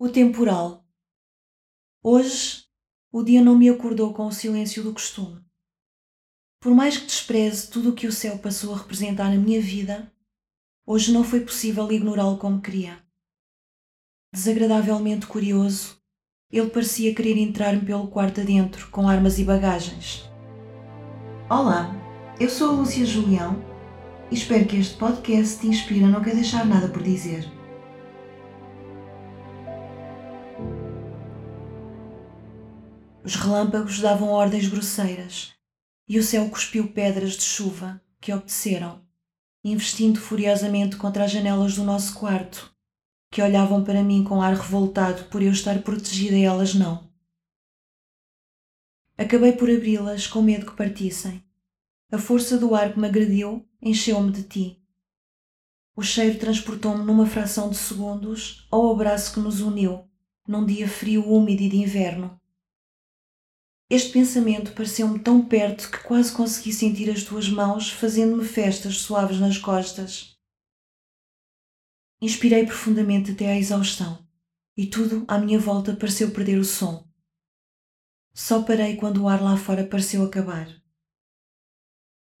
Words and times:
O 0.00 0.08
temporal. 0.08 0.86
Hoje, 2.00 2.66
o 3.10 3.20
dia 3.20 3.42
não 3.42 3.58
me 3.58 3.68
acordou 3.68 4.14
com 4.14 4.28
o 4.28 4.32
silêncio 4.32 4.80
do 4.80 4.92
costume. 4.92 5.44
Por 6.60 6.72
mais 6.72 6.96
que 6.96 7.06
despreze 7.06 7.68
tudo 7.68 7.90
o 7.90 7.92
que 7.92 8.06
o 8.06 8.12
céu 8.12 8.38
passou 8.38 8.72
a 8.72 8.78
representar 8.78 9.28
na 9.28 9.34
minha 9.34 9.60
vida, 9.60 10.12
hoje 10.86 11.10
não 11.12 11.24
foi 11.24 11.40
possível 11.40 11.90
ignorá-lo 11.90 12.38
como 12.38 12.62
queria. 12.62 13.02
Desagradavelmente 14.32 15.26
curioso, 15.26 16.00
ele 16.48 16.70
parecia 16.70 17.12
querer 17.12 17.36
entrar-me 17.36 17.84
pelo 17.84 18.06
quarto 18.06 18.40
adentro 18.40 18.88
com 18.90 19.08
armas 19.08 19.40
e 19.40 19.44
bagagens. 19.44 20.30
Olá, 21.50 21.90
eu 22.38 22.48
sou 22.48 22.70
a 22.70 22.72
Lúcia 22.74 23.04
Julião 23.04 23.60
e 24.30 24.36
espero 24.36 24.64
que 24.64 24.76
este 24.76 24.96
podcast 24.96 25.58
te 25.58 25.66
inspire 25.66 26.04
a 26.04 26.08
não 26.08 26.22
quer 26.22 26.36
deixar 26.36 26.64
nada 26.64 26.88
por 26.88 27.02
dizer. 27.02 27.57
Os 33.24 33.34
relâmpagos 33.34 34.00
davam 34.00 34.30
ordens 34.30 34.68
grosseiras 34.68 35.52
e 36.08 36.18
o 36.18 36.22
céu 36.22 36.48
cuspiu 36.48 36.92
pedras 36.92 37.32
de 37.32 37.42
chuva 37.42 38.00
que 38.20 38.32
obedeceram, 38.32 39.02
investindo 39.62 40.20
furiosamente 40.20 40.96
contra 40.96 41.24
as 41.24 41.30
janelas 41.30 41.74
do 41.74 41.84
nosso 41.84 42.14
quarto, 42.14 42.72
que 43.30 43.42
olhavam 43.42 43.84
para 43.84 44.02
mim 44.02 44.24
com 44.24 44.40
ar 44.40 44.54
revoltado 44.54 45.24
por 45.24 45.42
eu 45.42 45.52
estar 45.52 45.82
protegida 45.82 46.36
e 46.36 46.44
elas 46.44 46.74
não. 46.74 47.08
Acabei 49.16 49.52
por 49.52 49.68
abri-las 49.68 50.26
com 50.26 50.40
medo 50.40 50.66
que 50.66 50.76
partissem. 50.76 51.42
A 52.10 52.18
força 52.18 52.56
do 52.56 52.74
ar 52.74 52.92
que 52.92 53.00
me 53.00 53.08
agrediu 53.08 53.68
encheu-me 53.82 54.30
de 54.30 54.44
ti. 54.44 54.82
O 55.94 56.02
cheiro 56.02 56.38
transportou-me 56.38 57.04
numa 57.04 57.26
fração 57.26 57.68
de 57.68 57.76
segundos 57.76 58.66
ao 58.70 58.90
abraço 58.92 59.34
que 59.34 59.40
nos 59.40 59.60
uniu, 59.60 60.08
num 60.46 60.64
dia 60.64 60.88
frio, 60.88 61.28
úmido 61.28 61.62
e 61.62 61.68
de 61.68 61.76
inverno. 61.76 62.40
Este 63.90 64.12
pensamento 64.12 64.72
pareceu-me 64.72 65.18
tão 65.18 65.42
perto 65.42 65.90
que 65.90 66.02
quase 66.02 66.30
consegui 66.30 66.74
sentir 66.74 67.08
as 67.08 67.22
tuas 67.22 67.48
mãos 67.48 67.88
fazendo-me 67.90 68.44
festas 68.44 68.98
suaves 68.98 69.40
nas 69.40 69.56
costas. 69.56 70.36
Inspirei 72.20 72.66
profundamente 72.66 73.30
até 73.30 73.46
à 73.46 73.56
exaustão 73.56 74.28
e 74.76 74.86
tudo 74.86 75.24
à 75.26 75.38
minha 75.38 75.58
volta 75.58 75.96
pareceu 75.96 76.30
perder 76.32 76.58
o 76.58 76.64
som. 76.66 77.08
Só 78.34 78.62
parei 78.62 78.96
quando 78.96 79.22
o 79.22 79.28
ar 79.28 79.42
lá 79.42 79.56
fora 79.56 79.86
pareceu 79.86 80.22
acabar. 80.22 80.68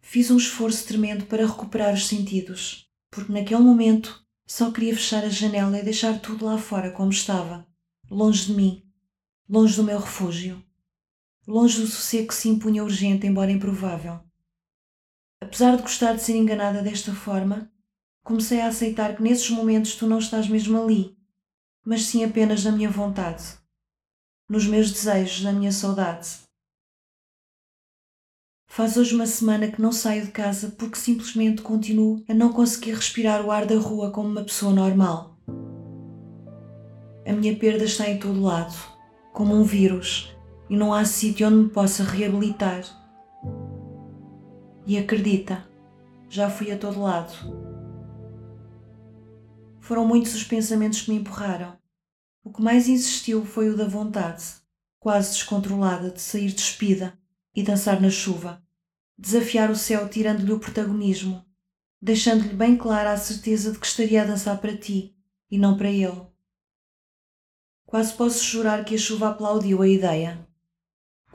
Fiz 0.00 0.32
um 0.32 0.36
esforço 0.36 0.84
tremendo 0.84 1.26
para 1.26 1.46
recuperar 1.46 1.94
os 1.94 2.08
sentidos, 2.08 2.90
porque 3.08 3.32
naquele 3.32 3.60
momento 3.60 4.20
só 4.44 4.72
queria 4.72 4.96
fechar 4.96 5.24
a 5.24 5.28
janela 5.28 5.78
e 5.78 5.84
deixar 5.84 6.20
tudo 6.20 6.44
lá 6.44 6.58
fora 6.58 6.90
como 6.90 7.10
estava, 7.10 7.64
longe 8.10 8.46
de 8.46 8.52
mim, 8.52 8.84
longe 9.48 9.76
do 9.76 9.84
meu 9.84 10.00
refúgio 10.00 10.65
longe 11.46 11.80
do 11.80 11.86
sossego 11.86 12.28
que 12.28 12.34
se 12.34 12.48
impunha 12.48 12.82
urgente, 12.82 13.26
embora 13.26 13.52
improvável. 13.52 14.18
Apesar 15.40 15.76
de 15.76 15.82
gostar 15.82 16.14
de 16.14 16.22
ser 16.22 16.34
enganada 16.34 16.82
desta 16.82 17.14
forma, 17.14 17.70
comecei 18.24 18.60
a 18.60 18.66
aceitar 18.66 19.14
que 19.14 19.22
nesses 19.22 19.48
momentos 19.50 19.94
tu 19.94 20.06
não 20.06 20.18
estás 20.18 20.48
mesmo 20.48 20.80
ali, 20.82 21.16
mas 21.84 22.02
sim 22.02 22.24
apenas 22.24 22.64
na 22.64 22.72
minha 22.72 22.90
vontade, 22.90 23.44
nos 24.48 24.66
meus 24.66 24.90
desejos, 24.90 25.42
na 25.42 25.52
minha 25.52 25.70
saudade. 25.70 26.28
Faz 28.68 28.96
hoje 28.96 29.14
uma 29.14 29.26
semana 29.26 29.70
que 29.70 29.80
não 29.80 29.92
saio 29.92 30.26
de 30.26 30.32
casa 30.32 30.74
porque 30.76 30.98
simplesmente 30.98 31.62
continuo 31.62 32.24
a 32.28 32.34
não 32.34 32.52
conseguir 32.52 32.94
respirar 32.94 33.46
o 33.46 33.52
ar 33.52 33.64
da 33.64 33.78
rua 33.78 34.10
como 34.10 34.28
uma 34.28 34.42
pessoa 34.42 34.72
normal. 34.72 35.38
A 37.24 37.32
minha 37.32 37.56
perda 37.56 37.84
está 37.84 38.08
em 38.08 38.18
todo 38.18 38.42
lado, 38.42 38.76
como 39.32 39.54
um 39.54 39.62
vírus 39.62 40.35
e 40.68 40.76
não 40.76 40.92
há 40.92 41.04
sítio 41.04 41.46
onde 41.46 41.56
me 41.56 41.68
possa 41.68 42.02
reabilitar. 42.02 42.82
E 44.86 44.98
acredita, 44.98 45.68
já 46.28 46.50
fui 46.50 46.70
a 46.70 46.78
todo 46.78 47.02
lado. 47.02 47.32
Foram 49.80 50.06
muitos 50.06 50.34
os 50.34 50.44
pensamentos 50.44 51.02
que 51.02 51.10
me 51.10 51.18
empurraram. 51.18 51.78
O 52.42 52.52
que 52.52 52.62
mais 52.62 52.88
insistiu 52.88 53.44
foi 53.44 53.68
o 53.68 53.76
da 53.76 53.86
vontade, 53.86 54.44
quase 54.98 55.30
descontrolada, 55.30 56.10
de 56.10 56.20
sair 56.20 56.52
despida 56.52 57.16
e 57.54 57.62
dançar 57.62 58.00
na 58.00 58.10
chuva, 58.10 58.62
desafiar 59.18 59.70
o 59.70 59.76
céu 59.76 60.08
tirando-lhe 60.08 60.52
o 60.52 60.58
protagonismo, 60.58 61.44
deixando-lhe 62.00 62.54
bem 62.54 62.76
clara 62.76 63.12
a 63.12 63.16
certeza 63.16 63.72
de 63.72 63.78
que 63.78 63.86
estaria 63.86 64.22
a 64.22 64.26
dançar 64.26 64.58
para 64.60 64.76
ti 64.76 65.16
e 65.50 65.58
não 65.58 65.76
para 65.76 65.90
ele. 65.90 66.26
Quase 67.84 68.12
posso 68.14 68.44
jurar 68.44 68.84
que 68.84 68.96
a 68.96 68.98
chuva 68.98 69.28
aplaudiu 69.28 69.80
a 69.82 69.88
ideia. 69.88 70.46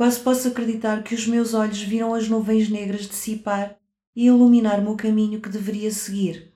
Quase 0.00 0.18
posso 0.20 0.48
acreditar 0.48 1.02
que 1.02 1.14
os 1.14 1.26
meus 1.26 1.52
olhos 1.52 1.82
viram 1.82 2.14
as 2.14 2.26
nuvens 2.26 2.70
negras 2.70 3.02
dissipar 3.02 3.76
e 4.16 4.28
iluminar-me 4.28 4.88
o 4.88 4.96
caminho 4.96 5.42
que 5.42 5.50
deveria 5.50 5.90
seguir. 5.90 6.54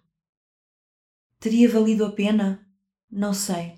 Teria 1.39 1.69
valido 1.69 2.07
a 2.07 2.11
pena? 2.11 2.67
Não 3.13 3.35
sei. 3.35 3.75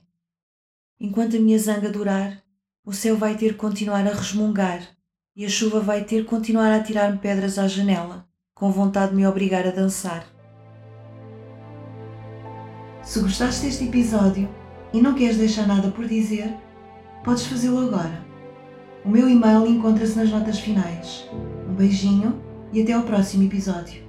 Enquanto 1.01 1.37
a 1.37 1.41
minha 1.41 1.59
zanga 1.59 1.91
durar, 1.91 2.45
o 2.85 2.93
céu 2.93 3.17
vai 3.17 3.37
ter 3.37 3.55
que 3.55 3.59
continuar 3.59 4.07
a 4.07 4.13
resmungar 4.13 4.87
e 5.35 5.45
a 5.45 5.49
chuva 5.49 5.81
vai 5.81 6.05
ter 6.05 6.23
que 6.23 6.31
continuar 6.31 6.73
a 6.73 6.81
tirar-me 6.81 7.19
pedras 7.19 7.59
à 7.59 7.67
janela, 7.67 8.25
com 8.55 8.71
vontade 8.71 9.11
de 9.11 9.17
me 9.17 9.27
obrigar 9.27 9.67
a 9.67 9.73
dançar. 9.73 10.25
Se 13.03 13.19
gostaste 13.19 13.67
deste 13.67 13.83
episódio 13.83 14.49
e 14.93 15.03
não 15.03 15.17
queres 15.17 15.39
deixar 15.39 15.67
nada 15.67 15.91
por 15.91 16.07
dizer, 16.07 16.57
podes 17.25 17.47
fazê-lo 17.47 17.81
agora 17.81 18.36
o 19.07 19.11
meu 19.11 19.29
e-mail 19.29 19.67
encontra-se 19.69 20.19
nas 20.19 20.31
notas 20.31 20.59
finais. 20.59 21.29
Um 21.71 21.75
beijinho 21.75 22.35
e 22.73 22.83
até 22.83 22.93
ao 22.93 23.05
próximo 23.05 23.45
episódio. 23.45 24.06